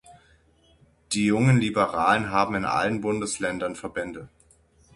[1.11, 4.29] Die Jungen Liberalen haben in allen Bundesländern Verbände.